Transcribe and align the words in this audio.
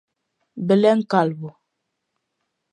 Belén 0.67 0.99
Calvo. 1.11 1.51